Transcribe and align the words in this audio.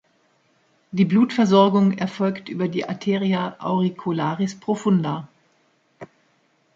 Die 0.91 1.05
Blutversorgung 1.05 1.91
erfolgt 1.99 2.49
über 2.49 2.67
die 2.67 2.89
Arteria 2.89 3.55
auricularis 3.59 4.59
profunda. 4.59 5.27